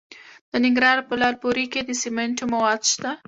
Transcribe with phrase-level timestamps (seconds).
[0.51, 3.11] د ننګرهار په لعل پورې کې د سمنټو مواد شته.